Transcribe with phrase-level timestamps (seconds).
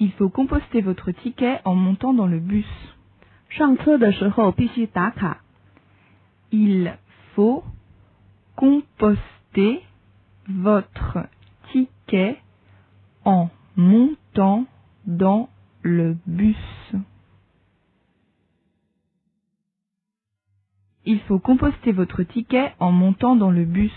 [0.00, 2.66] Il faut composter votre ticket en montant dans le bus.
[3.50, 3.98] Il faut
[8.56, 9.82] composter
[10.48, 11.26] votre
[11.72, 12.38] ticket
[13.24, 14.66] en montant
[15.06, 15.48] dans
[15.82, 16.56] le bus.
[21.04, 23.92] Il faut composter votre ticket en montant dans le bus.